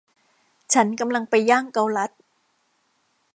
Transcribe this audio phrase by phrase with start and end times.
[0.73, 2.11] ฉันกำลังไปย่างเกาลัด